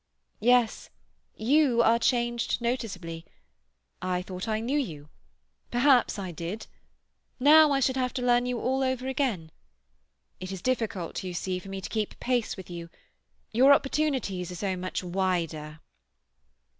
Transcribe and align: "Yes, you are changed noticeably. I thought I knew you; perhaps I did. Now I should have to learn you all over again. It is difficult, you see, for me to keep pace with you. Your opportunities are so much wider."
"Yes, 0.39 0.89
you 1.35 1.83
are 1.83 1.99
changed 1.99 2.59
noticeably. 2.59 3.23
I 4.01 4.23
thought 4.23 4.47
I 4.47 4.59
knew 4.59 4.79
you; 4.79 5.09
perhaps 5.69 6.17
I 6.17 6.31
did. 6.31 6.65
Now 7.39 7.71
I 7.71 7.79
should 7.79 7.97
have 7.97 8.11
to 8.15 8.23
learn 8.23 8.47
you 8.47 8.59
all 8.59 8.81
over 8.81 9.07
again. 9.07 9.51
It 10.39 10.51
is 10.51 10.59
difficult, 10.63 11.23
you 11.23 11.35
see, 11.35 11.59
for 11.59 11.69
me 11.69 11.81
to 11.81 11.87
keep 11.89 12.19
pace 12.19 12.57
with 12.57 12.67
you. 12.67 12.89
Your 13.53 13.73
opportunities 13.73 14.49
are 14.51 14.55
so 14.55 14.75
much 14.75 15.03
wider." 15.03 15.81